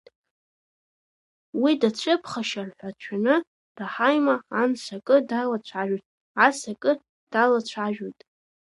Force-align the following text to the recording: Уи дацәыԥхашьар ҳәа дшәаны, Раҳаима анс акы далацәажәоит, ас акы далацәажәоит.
Уи 1.61 1.71
дацәыԥхашьар 1.81 2.69
ҳәа 2.77 2.89
дшәаны, 2.95 3.35
Раҳаима 3.79 4.35
анс 4.61 4.83
акы 4.95 5.17
далацәажәоит, 5.29 6.05
ас 6.45 6.59
акы 6.71 6.91
далацәажәоит. 7.31 8.19